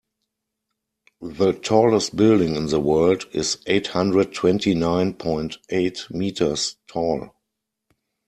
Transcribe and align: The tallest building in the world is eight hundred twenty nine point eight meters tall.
The 1.21 1.53
tallest 1.53 2.15
building 2.15 2.55
in 2.55 2.65
the 2.65 2.79
world 2.79 3.25
is 3.33 3.59
eight 3.67 3.85
hundred 3.85 4.33
twenty 4.33 4.73
nine 4.73 5.13
point 5.13 5.59
eight 5.69 6.07
meters 6.09 6.75
tall. 6.87 7.35